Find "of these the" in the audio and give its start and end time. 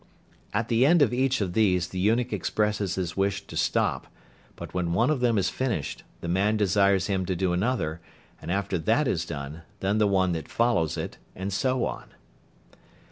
1.41-1.99